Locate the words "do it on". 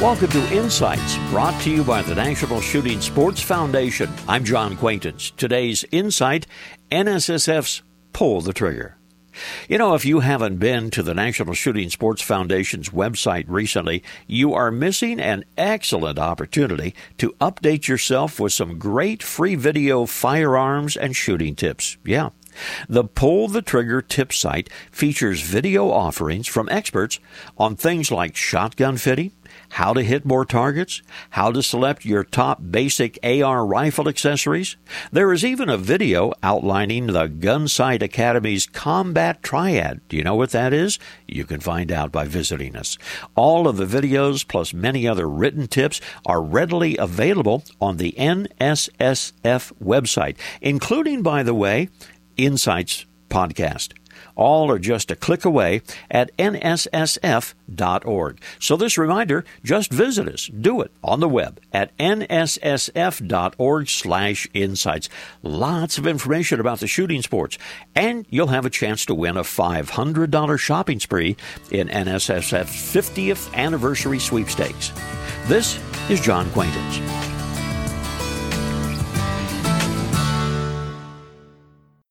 60.46-61.20